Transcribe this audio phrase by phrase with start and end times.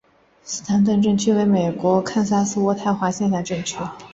[0.41, 3.77] 斯坦顿镇区为美国堪萨斯州渥太华县辖下的镇区。